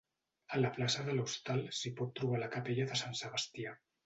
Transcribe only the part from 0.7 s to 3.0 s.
plaça de l'Hostal s'hi pot trobar la capella de